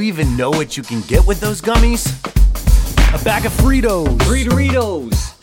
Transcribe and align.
even 0.00 0.38
know 0.38 0.48
what 0.48 0.78
you 0.78 0.82
can 0.82 1.02
get 1.02 1.26
with 1.26 1.38
those 1.38 1.60
gummies? 1.60 2.06
A 3.14 3.22
bag 3.22 3.44
of 3.44 3.52
Fritos, 3.52 4.22
Three 4.22 4.44
Doritos. 4.44 5.34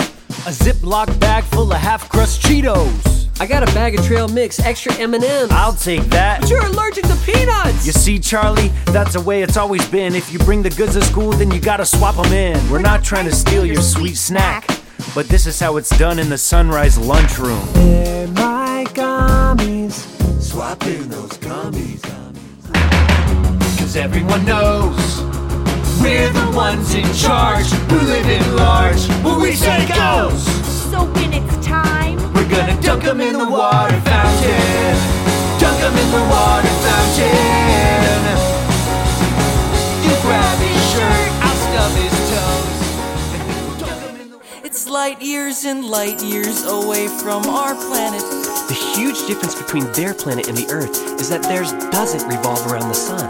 a 0.47 0.49
Ziploc 0.49 1.19
bag 1.19 1.43
full 1.43 1.71
of 1.71 1.77
half 1.77 2.09
crust 2.09 2.41
Cheetos. 2.41 3.29
I 3.39 3.45
got 3.45 3.61
a 3.61 3.67
bag 3.67 3.93
of 3.99 4.03
trail 4.07 4.27
mix, 4.27 4.59
extra 4.59 4.91
M&M's. 4.95 5.51
I'll 5.51 5.73
take 5.73 6.01
that. 6.05 6.41
But 6.41 6.49
You're 6.49 6.65
allergic 6.65 7.03
to 7.03 7.15
peanuts. 7.17 7.85
You 7.85 7.91
see, 7.91 8.17
Charlie, 8.17 8.69
that's 8.85 9.13
the 9.13 9.21
way 9.21 9.43
it's 9.43 9.57
always 9.57 9.87
been. 9.87 10.15
If 10.15 10.33
you 10.33 10.39
bring 10.39 10.63
the 10.63 10.71
goods 10.71 10.93
to 10.93 11.03
school, 11.03 11.31
then 11.31 11.51
you 11.51 11.59
gotta 11.59 11.85
swap 11.85 12.15
them 12.15 12.33
in. 12.33 12.57
We're 12.71 12.81
not 12.81 13.03
trying 13.03 13.25
to 13.25 13.35
steal 13.35 13.65
your 13.67 13.83
sweet 13.83 14.17
snack, 14.17 14.65
but 15.13 15.29
this 15.29 15.45
is 15.45 15.59
how 15.59 15.77
it's 15.77 15.95
done 15.99 16.17
in 16.17 16.29
the 16.29 16.39
Sunrise 16.39 16.97
lunchroom. 16.97 17.67
They're 17.73 18.27
my 18.29 18.85
gummies. 18.89 19.42
Cause 23.93 24.01
everyone 24.05 24.43
knows 24.43 25.21
we're 26.01 26.27
the 26.33 26.51
ones 26.55 26.95
in 26.95 27.05
charge 27.13 27.67
who 27.67 27.99
live 27.99 28.27
in 28.27 28.55
large. 28.55 29.05
Where 29.21 29.37
we 29.37 29.53
say 29.53 29.87
goes. 29.87 30.41
So 30.89 31.05
when 31.13 31.31
it's 31.31 31.63
time, 31.63 32.17
We're 32.33 32.49
gonna 32.49 32.75
dunk 32.81 33.03
'em 33.03 33.21
in 33.21 33.37
the 33.37 33.45
water 33.45 34.01
fountain. 34.01 34.97
Dunk 35.59 35.79
'em 35.79 35.95
in 35.95 36.09
the 36.09 36.23
water 36.33 36.73
fountain. 36.85 38.23
You 40.05 40.13
grab 40.25 40.57
his 40.57 40.81
shirt, 40.93 41.29
I'll 41.45 41.59
stub 41.65 41.91
his 42.01 42.15
toes. 42.33 42.77
Dunk 43.77 44.01
'em 44.09 44.21
in 44.21 44.29
the 44.31 44.37
It's 44.63 44.89
light 44.89 45.21
years 45.21 45.65
and 45.65 45.85
light 45.85 46.19
years 46.23 46.65
away 46.65 47.07
from 47.21 47.47
our 47.47 47.75
planet. 47.75 48.25
The 48.69 48.73
huge 48.73 49.27
difference 49.27 49.53
between 49.53 49.85
their 49.91 50.15
planet 50.15 50.47
and 50.47 50.57
the 50.57 50.67
Earth 50.71 50.97
is 51.21 51.29
that 51.29 51.43
theirs 51.43 51.73
doesn't 51.91 52.27
revolve 52.27 52.65
around 52.71 52.89
the 52.89 52.95
sun. 52.95 53.29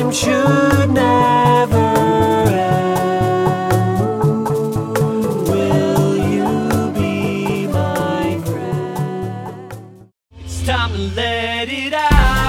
time 0.00 0.12
should 0.12 0.90
never 0.90 1.76
end. 2.48 3.26
Will 5.48 6.16
you 6.16 6.90
be 6.92 7.66
my 7.66 8.40
friend? 8.46 9.74
It's 10.42 10.62
time 10.64 10.92
to 10.92 10.98
let 11.14 11.68
it 11.68 11.92
out, 11.92 12.39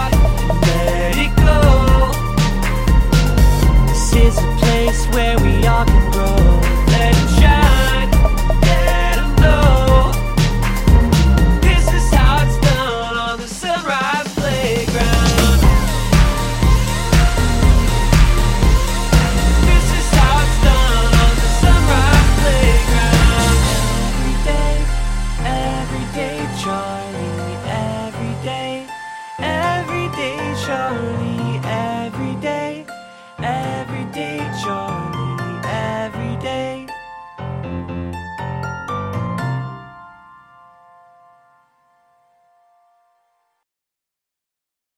journey 30.72 31.31